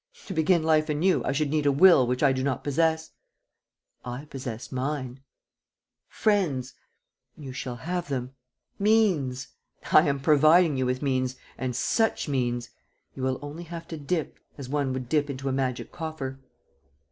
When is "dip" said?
13.97-14.39, 15.07-15.29